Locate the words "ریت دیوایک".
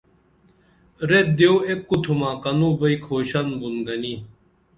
1.09-1.79